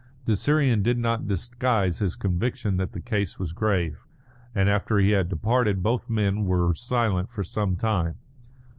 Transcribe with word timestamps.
The 0.25 0.35
Syrian 0.35 0.81
did 0.81 0.97
not 0.97 1.27
disguise 1.27 1.99
his 1.99 2.15
conviction 2.15 2.77
that 2.77 2.93
the 2.93 2.99
case 2.99 3.37
was 3.37 3.53
grave; 3.53 3.99
and 4.55 4.67
after 4.67 4.97
he 4.97 5.11
had 5.11 5.29
departed 5.29 5.83
both 5.83 6.09
men 6.09 6.45
were 6.45 6.73
silent 6.73 7.29
for 7.29 7.43
some 7.43 7.75
time. 7.75 8.15